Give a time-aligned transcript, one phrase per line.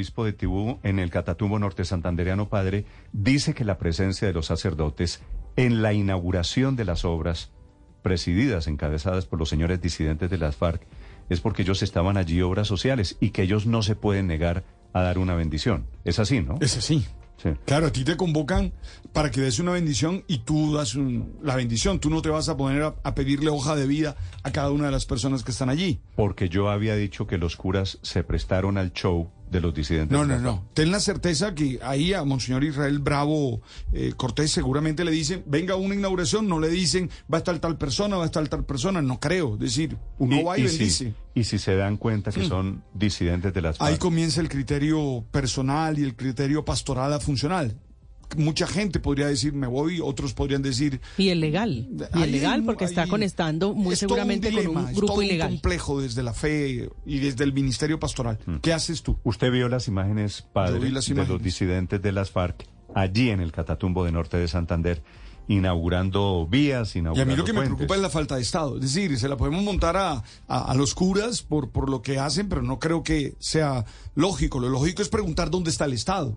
[0.00, 4.46] obispo de Tibú en el Catatumbo Norte Santandereano Padre dice que la presencia de los
[4.46, 5.20] sacerdotes
[5.56, 7.50] en la inauguración de las obras
[8.00, 10.80] presididas, encabezadas por los señores disidentes de las FARC,
[11.28, 15.02] es porque ellos estaban allí obras sociales y que ellos no se pueden negar a
[15.02, 15.84] dar una bendición.
[16.06, 16.56] Es así, ¿no?
[16.62, 17.04] Es así.
[17.64, 18.72] Claro, a ti te convocan
[19.12, 20.96] para que des una bendición y tú das
[21.42, 21.98] la bendición.
[21.98, 24.92] Tú no te vas a poner a, pedirle hoja de vida a cada una de
[24.92, 26.00] las personas que están allí.
[26.16, 30.16] Porque yo había dicho que los curas se prestaron al show de los disidentes.
[30.16, 30.64] No, no, no.
[30.74, 33.60] Ten la certeza que ahí a Monseñor Israel Bravo
[33.92, 37.76] eh, Cortés seguramente le dicen, venga una inauguración, no le dicen, va a estar tal
[37.76, 39.54] persona, va a estar tal persona, no creo.
[39.54, 41.14] Es decir, uno va y, bendice.
[41.34, 42.48] y si se dan cuenta que mm.
[42.48, 43.90] son disidentes de las FARC.
[43.90, 47.76] Ahí comienza el criterio personal y el criterio pastoral a funcional
[48.36, 51.00] mucha gente podría decir me voy, otros podrían decir...
[51.18, 55.22] Y el legal, y el legal porque está conectando muy seguramente con un grupo todo
[55.22, 55.48] ilegal.
[55.48, 58.38] Un complejo desde la fe y desde el Ministerio Pastoral.
[58.46, 58.56] Mm.
[58.56, 59.18] ¿Qué haces tú?
[59.24, 64.04] Usted vio las imágenes, padre, de los disidentes de las FARC allí en el Catatumbo
[64.04, 65.02] de Norte de Santander
[65.48, 68.76] inaugurando vías, inaugurando Y a mí lo que me preocupa es la falta de Estado.
[68.76, 72.48] Es decir, se la podemos montar a, a, los curas por, por lo que hacen,
[72.48, 74.60] pero no creo que sea lógico.
[74.60, 76.36] Lo lógico es preguntar dónde está el Estado.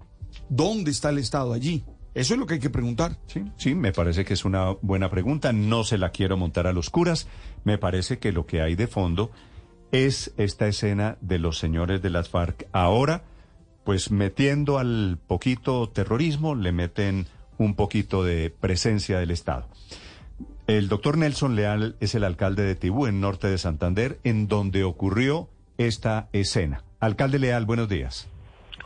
[0.50, 1.84] ¿Dónde está el Estado allí?
[2.14, 3.18] Eso es lo que hay que preguntar.
[3.26, 5.52] Sí, sí, me parece que es una buena pregunta.
[5.52, 7.28] No se la quiero montar a los curas.
[7.64, 9.32] Me parece que lo que hay de fondo
[9.92, 12.68] es esta escena de los señores de las FARC.
[12.72, 13.24] Ahora,
[13.84, 19.68] pues metiendo al poquito terrorismo, le meten un poquito de presencia del Estado.
[20.66, 24.84] El doctor Nelson Leal es el alcalde de Tibú, en norte de Santander, en donde
[24.84, 26.84] ocurrió esta escena.
[27.00, 28.30] Alcalde Leal, buenos días.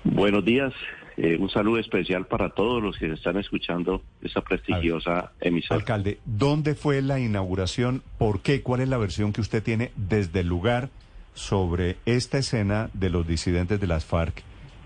[0.03, 0.73] Buenos días.
[1.17, 5.79] Eh, un saludo especial para todos los que están escuchando esta prestigiosa emisora.
[5.79, 8.03] Alcalde, ¿dónde fue la inauguración?
[8.19, 8.61] ¿Por qué?
[8.61, 10.89] ¿Cuál es la versión que usted tiene desde el lugar
[11.33, 14.43] sobre esta escena de los disidentes de las FARC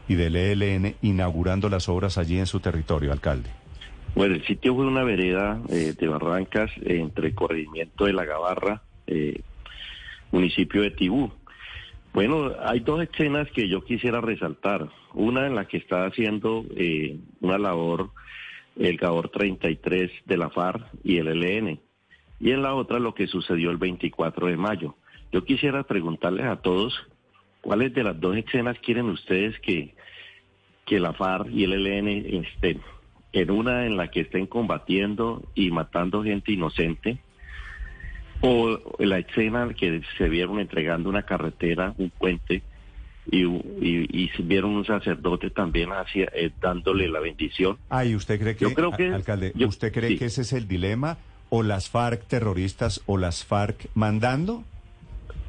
[0.08, 3.50] y del ELN inaugurando las obras allí en su territorio, alcalde?
[4.16, 8.82] Bueno, el sitio fue una vereda eh, de Barrancas entre el corregimiento de La Gabarra,
[9.06, 9.42] eh,
[10.32, 11.32] municipio de Tibú.
[12.14, 14.90] Bueno, hay dos escenas que yo quisiera resaltar.
[15.14, 18.10] Una en la que está haciendo eh, una labor
[18.78, 21.80] el GABOR 33 de la FARC y el ELN.
[22.40, 24.96] Y en la otra lo que sucedió el 24 de mayo.
[25.32, 26.94] Yo quisiera preguntarles a todos
[27.62, 29.96] cuáles de las dos escenas quieren ustedes que,
[30.86, 32.08] que la FARC y el ELN
[32.44, 32.82] estén.
[33.34, 37.20] En una en la que estén combatiendo y matando gente inocente
[38.42, 42.64] o la escena en que se vieron entregando una carretera, un puente,
[43.30, 47.78] y, y, vieron un sacerdote también hacia, eh, dándole la bendición.
[47.90, 50.68] Ah, ¿y usted cree que, yo creo que alcalde, usted cree que ese es el
[50.68, 51.18] dilema?
[51.50, 54.64] ¿O las FARC terroristas o las FARC mandando?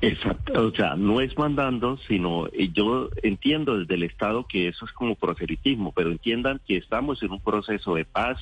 [0.02, 4.84] Exacto, o sea, no es mandando, sino eh, yo entiendo desde el Estado que eso
[4.84, 8.38] es como proselitismo, pero entiendan que estamos en un proceso de paz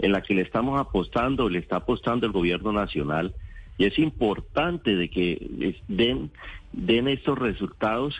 [0.00, 3.34] en la que le estamos apostando, le está apostando el gobierno nacional
[3.78, 6.30] y es importante de que den,
[6.72, 8.14] den estos resultados,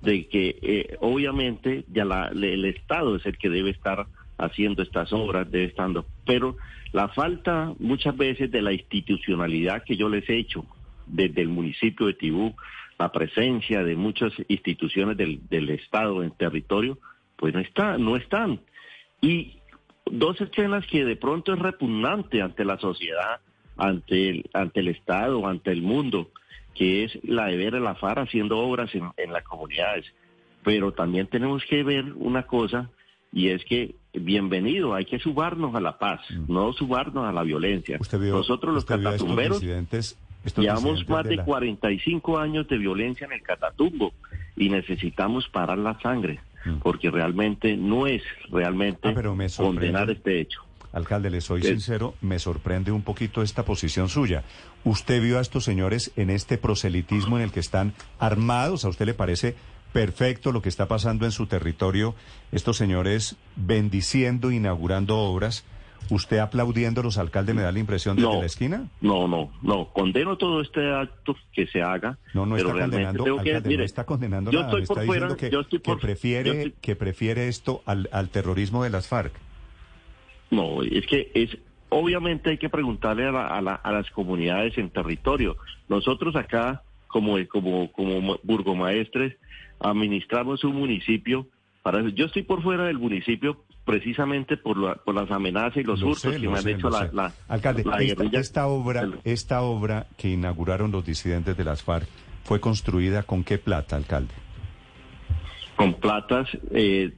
[0.00, 4.06] de que eh, obviamente ya el Estado es el que debe estar
[4.38, 6.56] haciendo estas obras, debe estando, pero
[6.92, 10.64] la falta muchas veces de la institucionalidad que yo les he hecho
[11.06, 12.54] desde el municipio de Tibú,
[12.98, 16.98] la presencia de muchas instituciones del, del Estado en territorio,
[17.36, 18.60] pues no está, no están.
[19.20, 19.56] Y
[20.10, 23.40] dos escenas que de pronto es repugnante ante la sociedad
[23.82, 26.30] ante el, ante el Estado, ante el mundo,
[26.72, 30.06] que es la de ver a la FARC haciendo obras en, las comunidades.
[30.62, 32.90] Pero también tenemos que ver una cosa,
[33.32, 36.52] y es que bienvenido, hay que subarnos a la paz, mm.
[36.52, 37.98] no subarnos a la violencia.
[37.98, 44.12] Nosotros los catatumberos llevamos más de, 45 años de violencia en el catatumbo
[44.56, 46.78] y necesitamos parar la sangre, mm.
[46.82, 50.60] porque realmente no es realmente ah, condenar este hecho.
[50.92, 54.44] Alcalde, le soy sincero, me sorprende un poquito esta posición suya.
[54.84, 58.84] ¿Usted vio a estos señores en este proselitismo en el que están armados?
[58.84, 59.56] ¿A usted le parece
[59.92, 62.14] perfecto lo que está pasando en su territorio?
[62.52, 65.64] Estos señores bendiciendo, inaugurando obras.
[66.10, 68.88] ¿Usted aplaudiendo a los alcaldes me da la impresión desde la esquina?
[69.00, 69.88] No, no, no.
[69.94, 72.18] Condeno todo este acto que se haga.
[72.34, 74.78] No, no está condenando, alcalde, no está condenando nada.
[74.78, 79.32] está diciendo que, prefiere, que prefiere esto al, al terrorismo de las FARC.
[80.52, 81.56] No, es que es
[81.88, 85.56] obviamente hay que preguntarle a, las comunidades en territorio.
[85.88, 89.36] Nosotros acá, como, como, como burgomaestres,
[89.80, 91.46] administramos un municipio.
[91.82, 96.36] Para Yo estoy por fuera del municipio precisamente por, por las amenazas y los hurtos
[96.36, 97.84] que me han hecho la, Alcalde,
[98.32, 102.06] esta, obra, esta obra que inauguraron los disidentes de las FARC,
[102.44, 104.34] ¿fue construida con qué plata, alcalde?
[105.76, 107.12] Con platas, eh,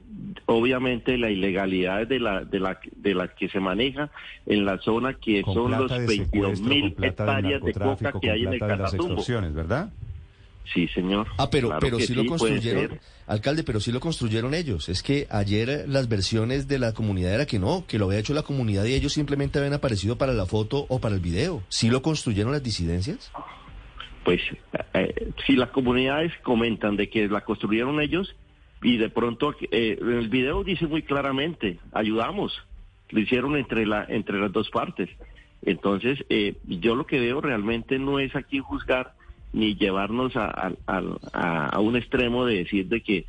[0.45, 4.09] obviamente la ilegalidad de la, de la de la que se maneja
[4.45, 8.59] en la zona que son los 22 mil hectáreas de coca que hay en el
[8.59, 9.23] Catatumbo.
[9.51, 9.91] ¿verdad?
[10.73, 11.27] Sí, señor.
[11.37, 14.89] Ah, pero, pero sí, lo construyeron, alcalde, pero sí lo construyeron ellos.
[14.89, 18.33] Es que ayer las versiones de la comunidad era que no, que lo había hecho
[18.33, 21.61] la comunidad y ellos simplemente habían aparecido para la foto o para el video.
[21.69, 23.31] ¿Sí lo construyeron las disidencias?
[24.23, 24.41] Pues
[24.95, 28.35] eh, si las comunidades comentan de que la construyeron ellos,
[28.81, 32.53] y de pronto eh, el video dice muy claramente, ayudamos,
[33.09, 35.09] lo hicieron entre, la, entre las dos partes.
[35.63, 39.13] Entonces, eh, yo lo que veo realmente no es aquí juzgar
[39.53, 43.25] ni llevarnos a, a, un extremo de decir de que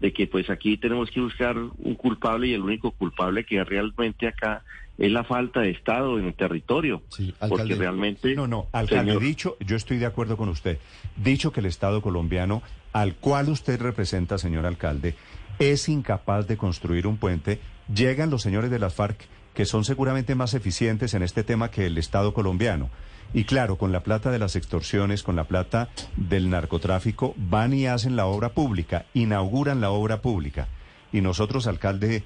[0.00, 4.26] de que pues aquí tenemos que buscar un culpable y el único culpable que realmente
[4.26, 4.62] acá
[4.98, 7.02] es la falta de Estado en el territorio.
[7.08, 8.34] Sí, porque realmente...
[8.34, 10.78] No, no, alcalde, dicho, yo estoy de acuerdo con usted,
[11.16, 12.62] dicho que el Estado colombiano,
[12.92, 15.14] al cual usted representa, señor alcalde,
[15.58, 17.60] es incapaz de construir un puente,
[17.94, 21.86] llegan los señores de las FARC, que son seguramente más eficientes en este tema que
[21.86, 22.90] el Estado colombiano.
[23.32, 27.86] Y claro, con la plata de las extorsiones, con la plata del narcotráfico, van y
[27.86, 30.68] hacen la obra pública, inauguran la obra pública.
[31.12, 32.24] Y nosotros, alcalde,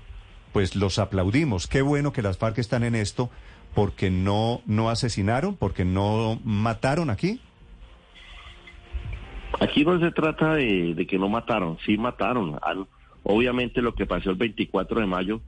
[0.53, 1.67] pues los aplaudimos.
[1.67, 3.31] Qué bueno que las FARC están en esto
[3.75, 7.41] porque no, no asesinaron, porque no mataron aquí.
[9.61, 12.59] Aquí no se trata de, que no mataron, sí mataron.
[13.23, 15.41] obviamente lo que pasó el 24 de mayo,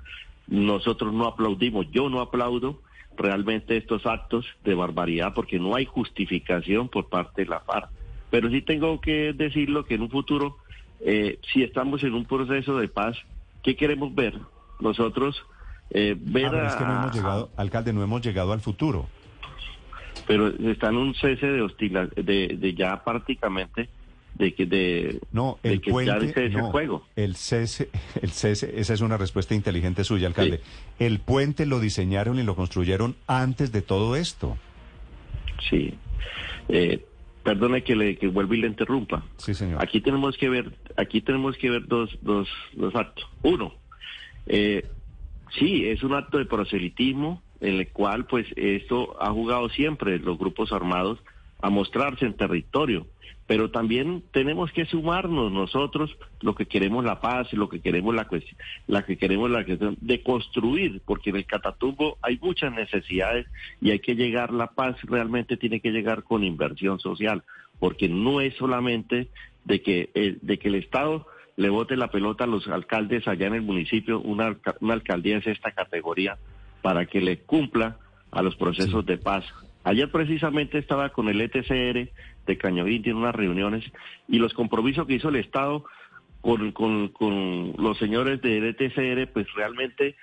[0.48, 2.80] nosotros no aplaudimos, yo no aplaudo
[3.16, 7.88] realmente estos actos de barbaridad porque no hay justificación por parte de la FARC.
[8.30, 10.58] Pero sí tengo que decirlo que en un futuro,
[11.00, 13.16] eh, si estamos en un proceso de paz,
[13.62, 14.34] ¿qué queremos ver?
[14.80, 15.42] nosotros
[15.90, 19.08] eh, ver ah, es que no hemos llegado, alcalde, no hemos llegado al futuro.
[20.26, 23.88] Pero está en un cese de hostilidad, de, ya prácticamente
[24.38, 27.06] de que de no el que puente, ya el juego.
[27.16, 27.88] el cese
[28.22, 30.60] el cese esa es una respuesta inteligente suya alcalde.
[30.98, 34.56] El puente lo diseñaron y lo construyeron antes de todo esto.
[35.70, 35.94] Sí.
[36.68, 37.04] Eh,
[37.42, 39.24] perdone que le que vuelva y le interrumpa.
[39.38, 39.82] Sí señor.
[39.82, 43.26] Aquí tenemos que ver aquí tenemos que ver dos dos dos actos.
[43.42, 43.74] Uno
[44.46, 44.86] eh,
[45.58, 50.38] sí, es un acto de proselitismo en el cual pues esto ha jugado siempre los
[50.38, 51.18] grupos armados
[51.66, 53.08] a mostrarse en territorio,
[53.48, 58.26] pero también tenemos que sumarnos nosotros lo que queremos la paz, lo que queremos la
[58.28, 63.48] cuestión, la que queremos la cuestión de construir, porque en el Catatumbo hay muchas necesidades
[63.80, 67.42] y hay que llegar la paz realmente tiene que llegar con inversión social,
[67.80, 69.26] porque no es solamente
[69.64, 71.26] de que el, de que el Estado
[71.56, 75.48] le bote la pelota a los alcaldes allá en el municipio, una, una alcaldía es
[75.48, 76.38] esta categoría,
[76.80, 77.96] para que le cumpla
[78.30, 79.44] a los procesos de paz.
[79.86, 82.10] Ayer precisamente estaba con el ETCR
[82.44, 83.84] de Cañovín, tiene unas reuniones,
[84.26, 85.84] y los compromisos que hizo el Estado
[86.40, 90.16] con, con, con los señores del ETCR, pues realmente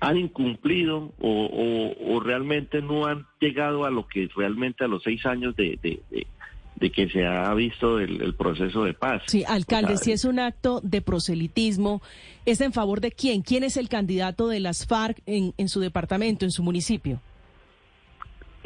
[0.00, 5.26] han incumplido o, o, realmente no han llegado a lo que realmente a los seis
[5.26, 5.78] años de,
[6.76, 9.24] de que se ha visto el, proceso de paz.
[9.26, 12.00] Sí, alcalde, si es un acto de proselitismo,
[12.46, 13.42] ¿es en favor de quién?
[13.42, 17.20] ¿Quién es el candidato de las FARC en, en su departamento, en su municipio?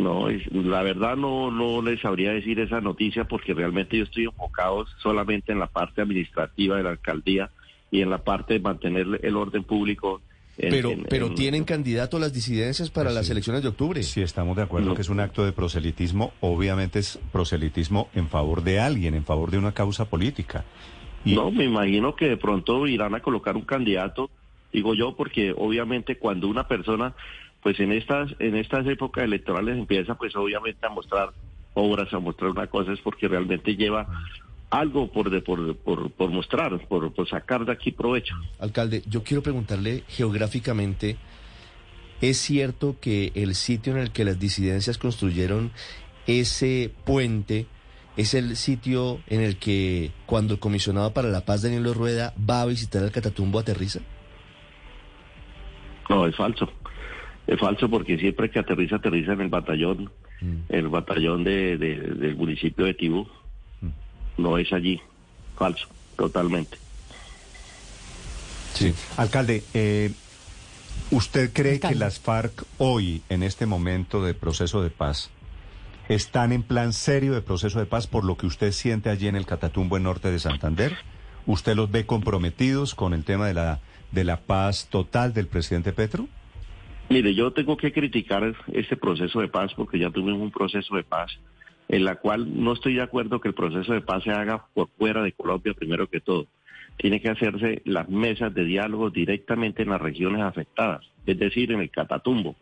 [0.01, 4.87] No, la verdad no, no les sabría decir esa noticia porque realmente yo estoy enfocado
[5.03, 7.51] solamente en la parte administrativa de la alcaldía
[7.91, 10.21] y en la parte de mantener el orden público
[10.69, 14.03] pero, pero tienen candidato a las disidencias para las elecciones de octubre.
[14.03, 16.33] Sí, estamos de acuerdo que es un acto de proselitismo.
[16.41, 20.65] Obviamente es proselitismo en favor de alguien, en favor de una causa política.
[21.25, 21.35] Y...
[21.35, 24.31] No, me imagino que de pronto irán a colocar un candidato,
[24.73, 27.15] digo yo, porque obviamente cuando una persona,
[27.63, 31.31] pues en estas, en estas épocas electorales empieza pues obviamente a mostrar
[31.75, 34.07] obras, a mostrar una cosa, es porque realmente lleva
[34.71, 38.35] algo por, de, por, por, por, mostrar, por, por sacar de aquí provecho.
[38.59, 41.17] Alcalde, yo quiero preguntarle geográficamente,
[42.21, 45.73] ¿es cierto que el sitio en el que las disidencias construyeron
[46.27, 47.67] ese puente
[48.17, 52.63] es el sitio en el que cuando el comisionado para la paz Daniel Rueda va
[52.63, 54.01] a visitar el Catatumbo aterriza?
[56.09, 56.69] No, es falso.
[57.47, 60.57] Es falso porque siempre que aterriza, aterriza en el batallón, mm.
[60.69, 63.27] el batallón de, del municipio de Tibú
[64.41, 65.01] no es allí.
[65.57, 66.79] Falso, totalmente.
[68.75, 68.95] Sí.
[69.17, 70.13] Alcalde, eh,
[71.11, 75.31] ¿usted cree que las FARC hoy, en este momento de proceso de paz,
[76.09, 79.37] están en plan serio de proceso de paz por lo que usted siente allí en
[79.37, 80.97] el Catatumbo, en norte de Santander?
[81.47, 83.81] ¿Usted los ve comprometidos con el tema de la,
[84.13, 86.29] de la paz total del presidente Petro?
[87.11, 91.03] Mire, yo tengo que criticar este proceso de paz porque ya tuvimos un proceso de
[91.03, 91.33] paz
[91.89, 94.89] en la cual no estoy de acuerdo que el proceso de paz se haga por
[94.91, 96.47] fuera de Colombia primero que todo.
[96.99, 101.81] tiene que hacerse las mesas de diálogo directamente en las regiones afectadas, es decir, en
[101.81, 102.57] el Catatumbo.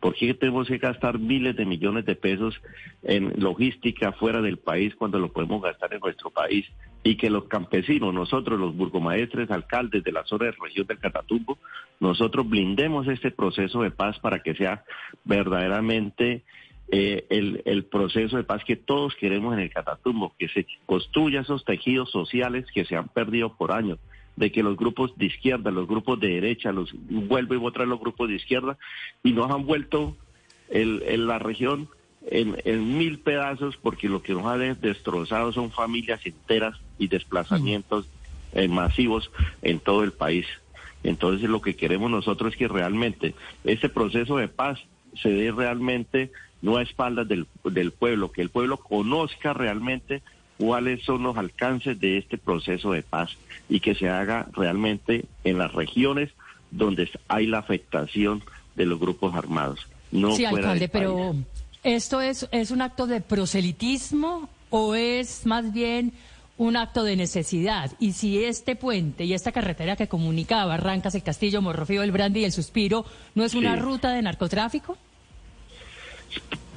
[0.00, 2.60] ¿Por qué tenemos que gastar miles de millones de pesos
[3.02, 6.66] en logística fuera del país cuando lo podemos gastar en nuestro país?
[7.04, 11.58] Y que los campesinos, nosotros los burgomaestres, alcaldes de la zona de región del Catatumbo,
[12.00, 14.84] nosotros blindemos este proceso de paz para que sea
[15.24, 16.42] verdaderamente
[16.94, 21.40] eh, el, el, proceso de paz que todos queremos en el Catatumbo, que se construya
[21.40, 23.98] esos tejidos sociales que se han perdido por años,
[24.36, 28.00] de que los grupos de izquierda, los grupos de derecha, los vuelvo y a los
[28.00, 28.78] grupos de izquierda,
[29.22, 30.16] y nos han vuelto
[30.70, 31.88] el, la región
[32.26, 38.08] en, en, mil pedazos porque lo que nos ha destrozado son familias enteras y desplazamientos
[38.52, 39.30] eh, masivos
[39.62, 40.46] en todo el país.
[41.02, 43.34] Entonces lo que queremos nosotros es que realmente
[43.64, 44.78] ese proceso de paz
[45.20, 46.30] se dé realmente
[46.62, 50.22] no a espaldas del, del pueblo, que el pueblo conozca realmente
[50.62, 53.36] cuáles son los alcances de este proceso de paz
[53.68, 56.30] y que se haga realmente en las regiones
[56.70, 58.44] donde hay la afectación
[58.76, 59.80] de los grupos armados.
[60.12, 61.34] No sí, alcalde, pero
[61.82, 66.12] ¿esto es, es un acto de proselitismo o es más bien
[66.58, 67.90] un acto de necesidad?
[67.98, 72.42] Y si este puente y esta carretera que comunica Barrancas, el Castillo, Morrofío, el Brandi
[72.42, 73.04] y el Suspiro
[73.34, 74.96] no es una ruta de narcotráfico?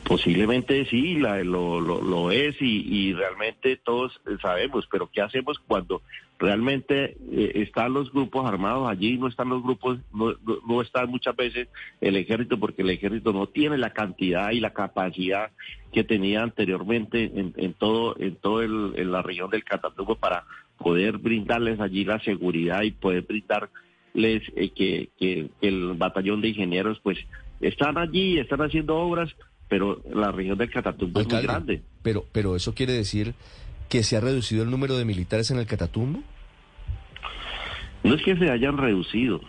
[0.06, 6.04] Posiblemente sí, la, lo, lo, es y, realmente todos sabemos, pero ¿qué hacemos cuando
[6.38, 9.18] realmente eh, están los grupos armados allí?
[9.18, 10.36] No están los grupos, no,
[10.68, 11.70] no, está muchas veces
[12.02, 15.50] el ejército porque el ejército no tiene la cantidad y la capacidad
[15.92, 20.44] que tenía anteriormente en, en todo en todo el, en la región del Catatumbo para
[20.78, 27.00] poder brindarles allí la seguridad y poder brindarles eh, que, que el batallón de ingenieros
[27.02, 27.18] pues
[27.60, 29.36] están allí, están haciendo obras
[29.68, 31.82] pero la región del Catatumbo es muy grande.
[32.02, 33.34] Pero, pero eso quiere decir
[33.90, 36.22] que se ha reducido el número de militares en el Catatumbo.
[38.04, 39.42] No es que se hayan reducido,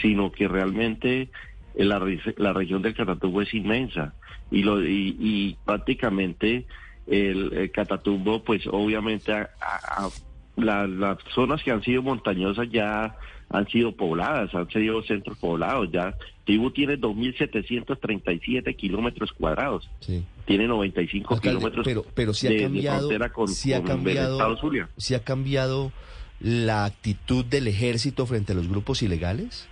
[0.00, 1.28] sino que realmente
[1.74, 2.00] la,
[2.36, 4.14] la región del Catatumbo es inmensa
[4.50, 6.66] y, lo, y, prácticamente
[7.06, 9.32] el, Catatumbo, pues obviamente
[10.58, 13.16] las zonas que han sido montañosas ya
[13.50, 15.90] han sido pobladas, han sido centros poblados.
[15.90, 19.88] Ya Tibú tiene 2.737 kilómetros cuadrados.
[20.00, 20.24] Sí.
[20.44, 24.58] Tiene 95 kilómetros pero, pero si ha cambiado, con, si ha cambiado,
[24.96, 25.92] ¿Si ha cambiado
[26.40, 29.68] la actitud del ejército frente a los grupos ilegales?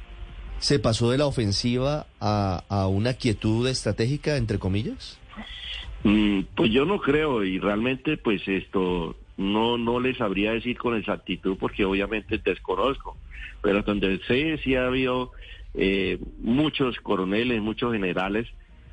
[0.58, 5.18] ¿Se pasó de la ofensiva a, a una quietud estratégica, entre comillas?
[6.02, 10.96] Mm, pues yo no creo y realmente pues esto no no les sabría decir con
[10.96, 13.16] exactitud porque obviamente desconozco
[13.62, 15.32] pero donde sé sí ha habido
[15.74, 18.46] eh, muchos coroneles, muchos generales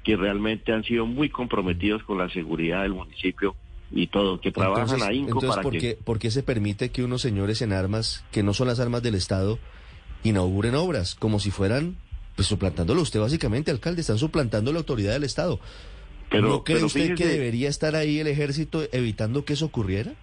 [0.03, 3.55] que realmente han sido muy comprometidos con la seguridad del municipio
[3.91, 7.61] y todo, que trabajan ahí entonces, ¿por qué, ¿por qué se permite que unos señores
[7.61, 9.59] en armas, que no son las armas del Estado,
[10.23, 11.95] inauguren obras como si fueran,
[12.35, 15.59] pues suplantándolo usted básicamente, alcalde, están suplantando la autoridad del Estado?
[16.29, 20.15] Pero, ¿No cree usted que debería estar ahí el ejército evitando que eso ocurriera?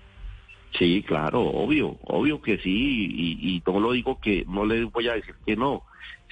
[0.78, 5.08] Sí, claro, obvio, obvio que sí, y, y no lo digo que, no le voy
[5.08, 5.82] a decir que no,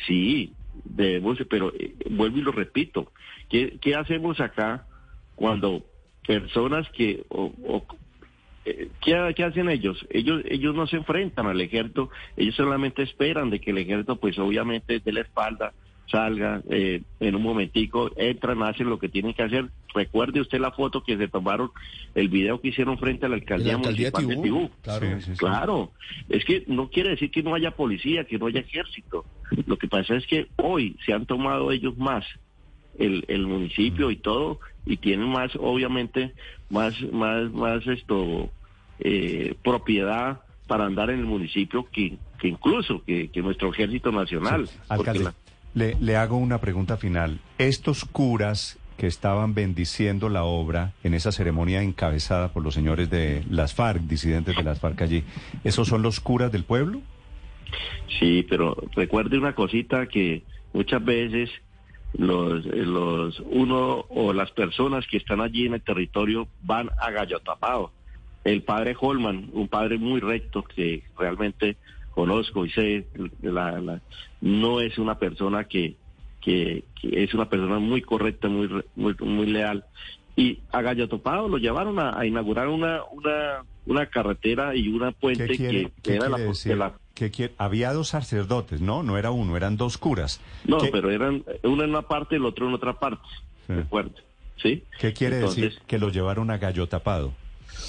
[0.07, 0.52] sí,
[0.85, 3.12] debemos, pero eh, vuelvo y lo repito,
[3.49, 4.87] ¿qué, ¿qué, hacemos acá
[5.35, 5.85] cuando
[6.26, 7.52] personas que, o,
[8.64, 10.07] eh, ¿qué, ¿qué, hacen ellos?
[10.11, 14.38] Ellos ellos no se enfrentan al ejército, ellos solamente esperan de que el ejército, pues
[14.38, 15.73] obviamente, dé la espalda,
[16.11, 19.66] salga eh, en un momentico, entran, hacen lo que tienen que hacer.
[19.99, 21.73] Recuerde usted la foto que se tomaron,
[22.14, 24.71] el video que hicieron frente a la alcaldía, municipal de Tibú.
[24.81, 25.93] Claro, claro,
[26.28, 29.25] es que no quiere decir que no haya policía, que no haya ejército.
[29.67, 32.25] Lo que pasa es que hoy se han tomado ellos más
[32.97, 36.33] el, el municipio y todo y tienen más, obviamente,
[36.71, 38.50] más, más, más esto
[39.00, 44.71] eh, propiedad para andar en el municipio que, que incluso que, que nuestro ejército nacional.
[45.75, 47.40] Le, le hago una pregunta final.
[47.59, 53.45] Estos curas que estaban bendiciendo la obra en esa ceremonia encabezada por los señores de
[53.49, 55.25] las FARC, disidentes de las FARC allí,
[55.62, 57.00] ¿esos son los curas del pueblo?
[58.19, 61.49] Sí, pero recuerde una cosita que muchas veces
[62.14, 67.38] los, los uno o las personas que están allí en el territorio van a gallo
[67.38, 67.93] tapado.
[68.43, 71.76] El padre Holman, un padre muy recto que realmente
[72.11, 73.07] conozco y sé,
[73.43, 74.00] la,
[74.40, 75.95] no es una persona que,
[76.49, 79.85] que, es una persona muy correcta, muy, muy, muy leal.
[80.37, 85.49] Y a Gallo Topado lo llevaron a, inaugurar una, una, una carretera y una puente
[85.49, 89.02] que, era la, que había dos sacerdotes, ¿no?
[89.02, 90.40] No era uno, eran dos curas.
[90.64, 93.26] No, pero eran uno en una parte y el otro en otra parte,
[93.67, 93.75] sí.
[94.62, 94.85] ¿Sí?
[94.99, 97.33] ¿Qué quiere decir que lo llevaron a Gallo Tapado?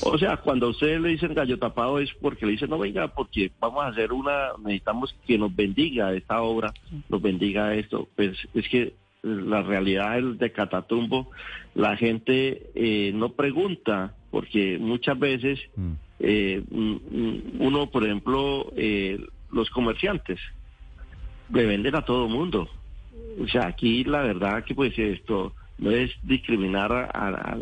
[0.03, 3.08] O sea, cuando a ustedes le dicen gallo tapado es porque le dicen, no venga,
[3.10, 6.74] porque vamos a hacer una, necesitamos que nos bendiga esta obra,
[7.10, 8.08] nos bendiga esto.
[8.15, 8.93] Pues es que
[9.24, 11.29] la realidad del- de Catatumbo,
[11.75, 15.91] la gente eh, no pregunta, porque muchas veces Mm.
[16.19, 16.96] eh, mm,
[17.60, 19.19] uno, por ejemplo, eh,
[19.51, 20.39] los comerciantes
[21.53, 22.69] le venden a todo mundo.
[23.41, 27.58] O sea, aquí la verdad que pues esto no es discriminar a,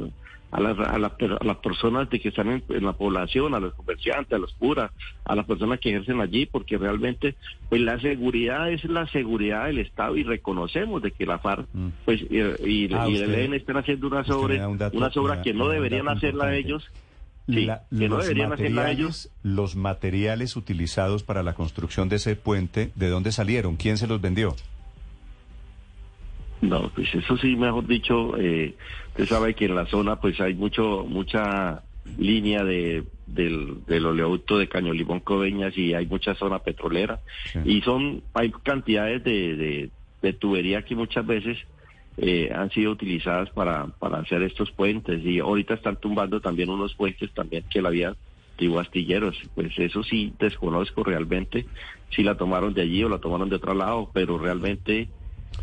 [0.52, 3.54] a- las, a las per- a las personas de que están en, en la población,
[3.54, 4.92] a los comerciantes, a los curas,
[5.26, 7.36] a las personas que ejercen allí, porque realmente
[7.70, 11.88] pues la seguridad es la seguridad del Estado y reconocemos de que la FARC Mm.
[12.06, 15.16] pues y, y, Ah, y el ELN están haciendo unas obras, da un dato- unas
[15.18, 16.90] obras me da- que no deberían hacerla ellos.
[17.50, 19.30] Sí, La- que no deberían hacerla ellos.
[19.42, 23.78] los materiales utilizados para la construcción de ese puente, ¿de dónde salieron?
[23.78, 24.54] ¿Quién se los vendió?
[26.62, 28.76] No, pues eso sí, mejor dicho, eh,
[29.10, 31.84] usted sabe que en la zona pues hay mucho mucha
[32.18, 37.20] línea de del, del oleoducto de Caño Limón Coveñas y hay mucha zona petrolera.
[37.52, 37.60] Sí.
[37.66, 39.90] y son hay cantidades de, de,
[40.22, 41.58] de tubería que muchas veces
[42.18, 45.24] eh, han sido utilizadas para, para hacer estos puentes.
[45.24, 48.16] Y ahorita están tumbando también unos puentes también que la vía
[48.58, 51.68] de astilleros, pues eso sí desconozco realmente
[52.10, 55.10] si la tomaron de allí o la tomaron de otro lado, pero realmente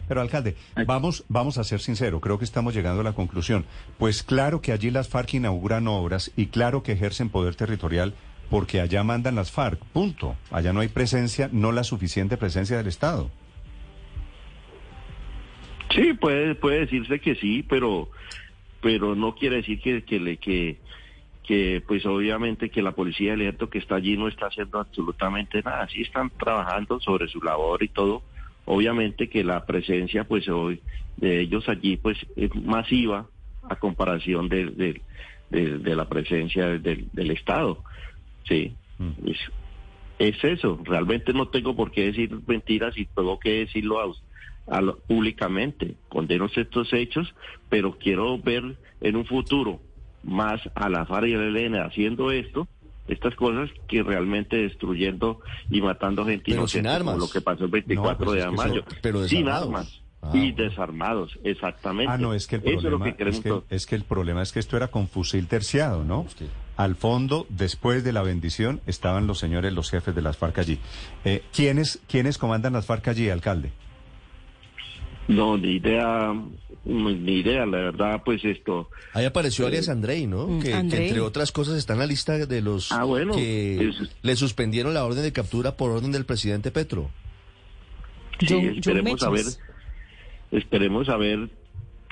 [0.09, 0.55] Pero alcalde,
[0.87, 3.64] vamos, vamos a ser sinceros, creo que estamos llegando a la conclusión.
[3.99, 8.14] Pues claro que allí las FARC inauguran obras y claro que ejercen poder territorial
[8.50, 10.37] porque allá mandan las FARC, punto.
[10.50, 13.31] Allá no hay presencia, no la suficiente presencia del Estado.
[15.95, 18.09] Sí, puede, puede decirse que sí, pero,
[18.81, 20.79] pero no quiere decir que, que le, que,
[21.45, 25.62] que pues obviamente que la policía del ejército que está allí no está haciendo absolutamente
[25.62, 25.87] nada.
[25.88, 28.23] Sí están trabajando sobre su labor y todo.
[28.66, 30.80] Obviamente que la presencia pues hoy
[31.16, 33.28] de ellos allí pues es masiva
[33.68, 35.02] a comparación de, de,
[35.50, 37.83] de- de la presencia del, del Estado.
[38.49, 39.11] Sí, Mm.
[39.28, 39.38] es,
[40.21, 40.78] es eso.
[40.85, 43.99] Realmente no tengo por qué decir mentiras y tengo que decirlo
[44.68, 45.97] a, a públicamente.
[46.09, 47.35] Condeno estos hechos,
[47.68, 48.62] pero quiero ver
[49.00, 49.81] en un futuro
[50.22, 52.68] más a la FARC y el ELN haciendo esto,
[53.09, 55.40] estas cosas, que realmente destruyendo
[55.71, 57.19] y matando gente Pero inocente, sin como armas.
[57.27, 58.85] lo que pasó el 24 No, pues de es que eso- mayo.
[59.03, 60.01] pero sin armas.
[60.27, 62.11] Ah, y desarmados, exactamente.
[62.11, 64.05] Ah, no, es que el Eso es lo problema que es que, es que el
[64.05, 66.25] problema es que esto era con fusil terciado, ¿no?
[66.79, 70.79] Al fondo, después de la bendición, estaban los señores, los jefes de las FARC allí.
[71.27, 73.71] Eh, ¿quiénes, ¿Quiénes comandan las FARC allí, alcalde?
[75.27, 76.35] No, ni idea,
[76.85, 78.91] ni idea, la verdad, pues esto.
[79.15, 80.47] Ahí apareció Arias Andrei, ¿no?
[80.47, 84.11] Mm, Que, entre otras cosas está en la lista de los Ah, bueno, que es-
[84.23, 87.11] le suspendieron la orden de captura por orden del presidente Petro.
[88.41, 89.45] Sí, John- John esperemos a ver,
[90.53, 91.49] esperemos a ver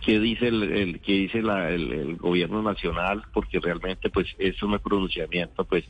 [0.05, 4.63] qué dice el, el- qué dice la- el, el gobierno nacional, porque realmente pues es
[4.63, 5.85] un pronunciamiento pues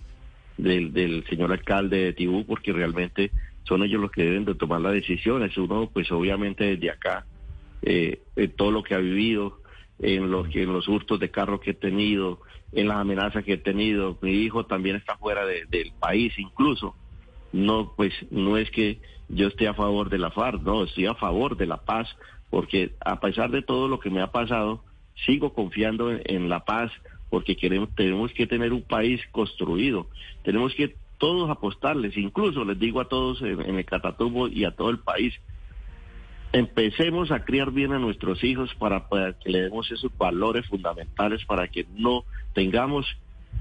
[0.59, 3.31] del, del señor alcalde de Tibú, porque realmente
[3.65, 5.57] son ellos los que deben de tomar las decisiones.
[5.57, 7.27] Uno pues obviamente desde acá,
[7.83, 9.61] eh, en todo lo que ha vivido,
[9.99, 12.41] en los en los hurtos de carro que he tenido,
[12.73, 16.97] en las amenazas que he tenido, mi hijo también está fuera de- del país incluso.
[17.53, 21.15] No pues no es que yo esté a favor de la FARC, no, estoy a
[21.15, 22.09] favor de la paz,
[22.51, 24.85] porque a pesar de todo lo que me ha pasado,
[25.27, 26.91] sigo confiando en, en la paz,
[27.31, 30.09] porque queremos tenemos que tener un país construido,
[30.43, 34.91] tenemos que todos apostarles, incluso les digo a todos en, el Catatumbo y a todo
[34.91, 35.33] el país,
[36.53, 41.45] empecemos a criar bien a nuestros hijos para, para que le demos esos valores fundamentales
[41.45, 43.07] para que no tengamos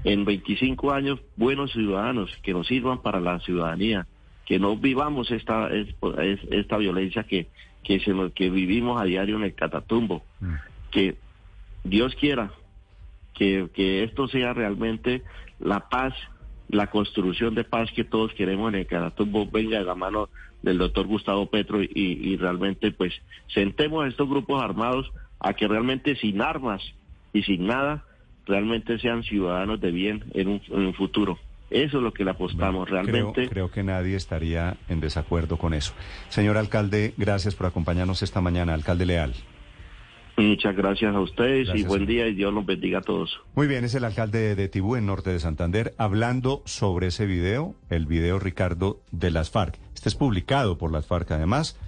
[0.02, 4.08] en 25 años buenos ciudadanos que nos sirvan para la ciudadanía,
[4.44, 7.46] que no vivamos esta es- es- esta violencia que
[7.84, 10.54] que, se nos- que vivimos a diario en el Catatumbo, Mm.
[10.92, 11.16] que
[11.82, 12.52] Dios quiera
[13.34, 15.22] que, que esto sea realmente
[15.58, 16.14] la paz,
[16.68, 20.28] la construcción de paz que todos queremos en el Catatumbo venga de la mano
[20.62, 23.12] del doctor Gustavo Petro y, y realmente pues
[23.52, 26.82] sentemos a estos grupos armados a que realmente sin armas
[27.32, 28.04] y sin nada
[28.46, 31.38] realmente sean ciudadanos de bien en un, en un futuro.
[31.70, 33.48] Eso es lo que le apostamos Bueno, realmente.
[33.48, 35.94] Creo, creo que nadie estaría en desacuerdo con eso.
[36.28, 39.34] Señor alcalde, gracias por acompañarnos esta mañana, alcalde Leal.
[40.48, 43.40] Muchas gracias a ustedes Gracias, y buen día y Dios los bendiga a todos.
[43.54, 47.74] Muy bien, es el alcalde de Tibú, en norte de Santander, hablando sobre ese video,
[47.90, 49.78] el video Ricardo de las FARC.
[49.94, 51.78] Este es publicado por las FARC además.